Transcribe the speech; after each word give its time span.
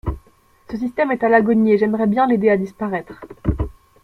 Ce 0.67 0.77
système 0.77 1.11
est 1.11 1.23
à 1.23 1.29
l’agonie 1.29 1.73
et 1.73 1.77
j’aimerais 1.77 2.07
bien 2.07 2.25
l’aider 2.25 2.49
à 2.49 2.57
disparaître. 2.57 3.21